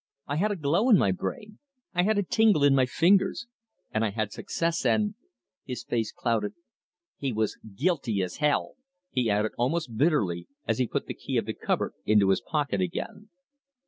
[0.25, 1.59] I had a glow in my brain,
[1.93, 3.45] I had a tingle in my fingers;
[3.91, 5.13] and I had success, and"
[5.63, 6.55] his face clouded
[7.17, 8.77] "He was as guilty as hell!"
[9.11, 12.81] he added, almost bitterly, as he put the key of the cupboard into his pocket
[12.81, 13.29] again.